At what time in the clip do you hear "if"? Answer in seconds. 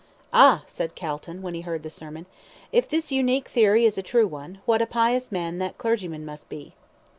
2.71-2.89